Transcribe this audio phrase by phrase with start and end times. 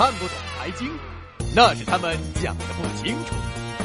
[0.00, 0.88] 看不懂财经，
[1.54, 3.34] 那是他们讲的不清楚。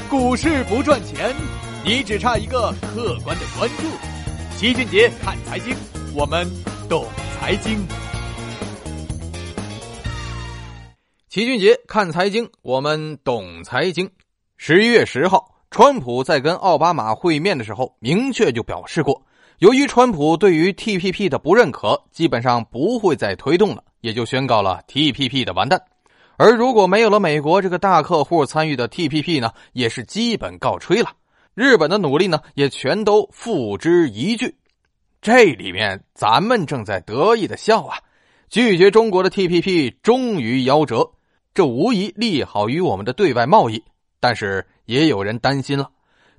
[0.09, 1.35] 股市不赚钱，
[1.83, 3.83] 你只差一个客观的关注。
[4.55, 5.75] 齐俊杰看财经，
[6.15, 6.49] 我们
[6.87, 7.05] 懂
[7.37, 7.85] 财经。
[11.27, 14.09] 齐俊杰看财经，我们懂财经。
[14.55, 19.21] 十一月十号，川普在跟奥巴马会面的时候，明确就表示过，
[19.59, 25.77] 由于川普对于 TPP 的不认可，基本上不会再推动了，也就宣告了 TPP 的完蛋。
[26.37, 31.09] 而如果没有了美国这个大客户参与的 TPP 呢，也是基本告吹了。
[31.53, 34.53] 日本的努力呢，也全都付之一炬。
[35.21, 37.97] 这里面咱们正在得意的笑啊，
[38.49, 41.09] 拒绝中国的 TPP 终于夭折，
[41.53, 43.81] 这无疑利好于我们的对外贸易。
[44.19, 45.89] 但是也有人担心了，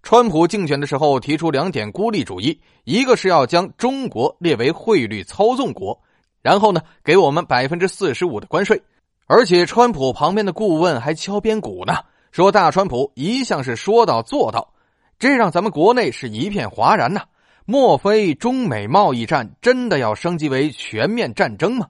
[0.02, 5.98] 川普竞选的时候提出两点孤立主义，一个是要将中国列为汇率操纵国，
[6.42, 8.80] 然后呢给我们百分之四十五的关税，
[9.26, 14.72] 而且川普旁边的顾问还敲边鼓呢，说大川普一向是说到做到，
[15.18, 17.22] 这让咱们国内是一片哗然呐。
[17.64, 21.88] 莫非中美贸易战真的要升级为全面战争吗？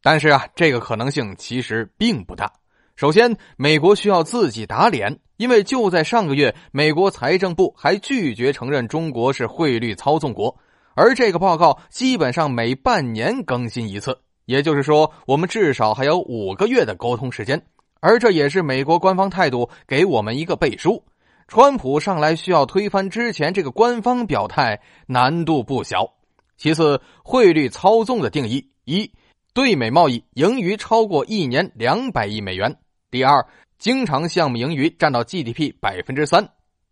[0.00, 2.52] 但是啊，这个可能性其实并不大。
[2.94, 10.56] 首先，美国需要自己打脸，因为就在上个月，美国财政部还拒绝承认中国是汇率操纵国，
[10.94, 14.16] 而这个报告基本上每半年更新一次，
[14.50, 17.62] 也就是说，我们至少还有五个月的沟通时间，
[18.00, 21.04] 而这也是美国官方态度给我们一个背书。
[21.46, 26.14] 川普上来需要推翻之前这个官方表态，难度不小。
[26.56, 29.12] 其次，汇率操纵的定义：一，
[29.54, 32.76] 对美贸易盈余超过一年两百亿美元。
[33.08, 33.46] 第二，
[33.78, 36.42] 经常项目盈余占到 GDP 百分之三；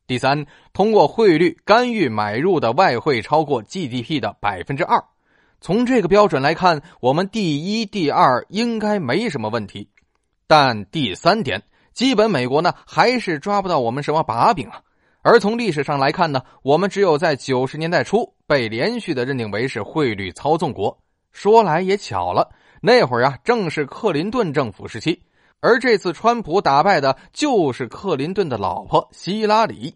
[0.07, 5.03] 第三，通过汇率干预买入的外汇超过 GDP 的百分之二。
[5.61, 9.89] 从这个标准来看，我们第一、第二应该没什么问题，
[10.47, 14.81] 但第三点，基本美国呢还是抓不到我们什么把柄啊。
[15.23, 20.97] 而从历史上来看呢，我们只有在九十年代初被连续的认定为是汇率操纵国。
[21.33, 22.49] 说来也巧了，
[22.81, 25.21] 那会儿啊正是克林顿政府时期。
[25.61, 29.93] 而这次川普打败的就是克林顿的老婆希拉里。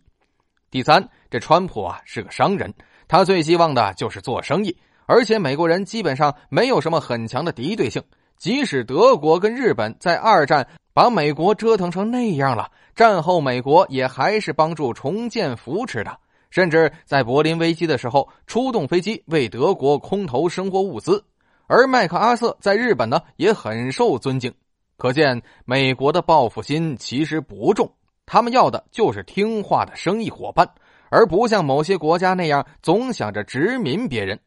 [0.72, 2.74] 第三，这川普啊是个商人，
[3.06, 4.76] 他最希望的就是做生意。
[5.12, 8.02] 而且美国人基本上没有什么很强的敌对性，
[8.38, 16.18] 即使德国跟日本在二战把美国折腾成那样了，战后美国也还是帮助重建扶持的，
[16.48, 21.22] 甚至在柏林危机的时候出动飞机为德国空投生活物资。
[21.66, 24.50] 而麦克阿瑟在日本呢也很受尊敬。
[24.96, 27.92] 可见，美国的报复心其实不重，
[28.24, 30.66] 他们要的就是听话的生意伙伴，
[31.10, 34.40] 而不像某些国家那样总想着殖民别人。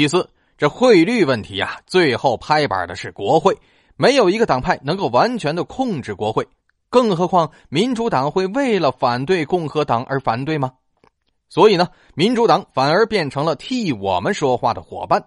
[0.00, 3.54] 第四，这汇率问题呀，最后拍板的是国会，
[3.96, 6.48] 没有一个党派能够完全的控制国会，
[6.88, 10.72] 更何况民主党会为了反对共和党而反对吗？
[11.50, 15.22] 所以呢，民主党反而变成了替我们说话的伙伴。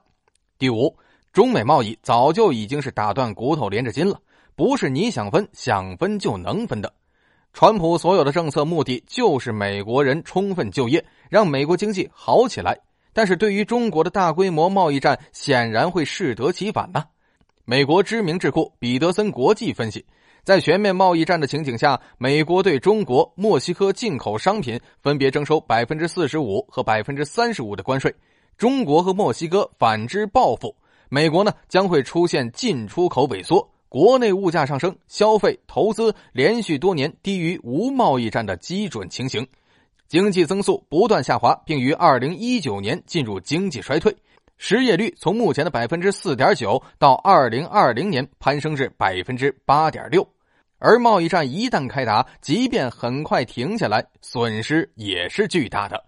[0.57, 0.97] 第五。
[1.31, 4.19] 中美贸易早就已经是打断骨头连着筋了，
[4.55, 6.91] 不是你想分想分就能分的。
[7.53, 12.79] 川普所有的政策目的就是美国人充分就业，让美国经济好起来。
[13.13, 17.05] 但是对于中国的大规模贸易战，显然会适得其反呐。
[17.63, 20.05] 美国知名智库彼得森国际分析，
[20.43, 28.13] 在全面贸易战的情景下，美国对中国、墨西哥进口商品分别征收百分之四十五和百分之三十五的关税，
[28.57, 30.75] 中国和墨西哥反之报复。
[31.07, 39.47] 美国呢将会出现进出口萎缩、国内物价上升、消费投资连续多年低于无贸易战的基准情形，
[40.13, 44.15] 经济增速不断下滑，并于二零一九年进入经济衰退，
[44.57, 50.23] 失业率从目前的百分之四点九到二零二零年攀升至百分之八点六，
[50.77, 55.99] 而贸易战一旦开打，即便很快停下来，损失也是巨大的。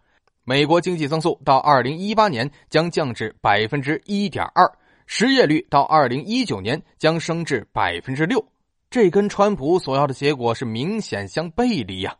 [0.43, 4.71] 美国经济增速到二零一八年将降至百分之一点二。
[5.07, 8.47] 失业率到二零一九年将升至百分之六，
[8.87, 12.15] 这跟川普所要的结果是明显相背离呀。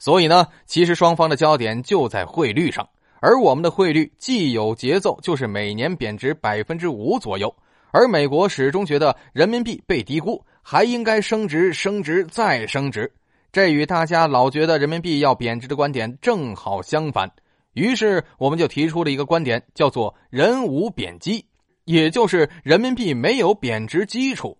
[0.00, 2.88] 所以呢，其实双方的焦点就在汇率上，
[3.20, 7.54] 而我们的汇率既有节奏，就是每年贬值百分之五左右，
[7.92, 13.12] 而美国始终觉得人民币被低估，还应该升值、升值再升值。
[13.52, 17.30] 这与大家老觉得人民币要贬值的观点正好相反。
[17.74, 21.44] 于是，我们就提出了一个观点，叫做“人无贬基”。
[21.84, 24.56] 也就是人民币没有贬值基础，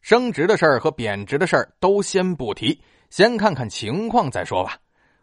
[0.00, 2.80] 升值的事儿和贬值的事儿都先不提，
[3.12, 4.74] 先看看情况再说吧。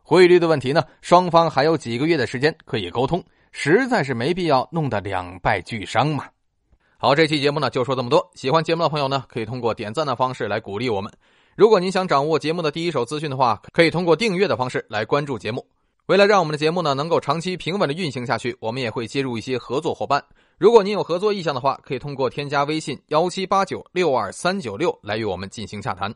[0.04, 6.26] 汇率的问题呢，双方还有几个月的时间可以沟通，实在是没必要弄得两败俱伤嘛。
[7.00, 8.30] 好，这期节目呢就说这么多。
[8.36, 11.12] 喜欢节目的朋友呢，可以通过点赞的方式来鼓励我们。
[11.56, 15.66] 如果您想掌握节目的第一手资讯的话，可以通过订阅的方式来关注节目。
[16.06, 20.24] 为了让我们的节目呢能够长期平稳的运行下去，我们也会接入一些合作伙伴。
[20.60, 26.14] 如果您有合作意向的话，可以通过添加微信幺七八九六二三九六来与我们进行洽谈。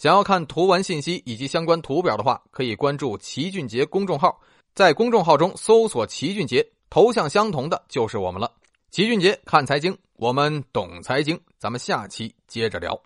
[0.00, 4.40] 想要看图文信息以及相关图表的话，可以关注齐俊杰公众号，
[4.74, 8.50] 在公众号中搜索齐俊杰，头像相同的就是我们了。
[8.90, 12.98] 齐俊杰看财经，我们懂财经，咱们下期接着聊。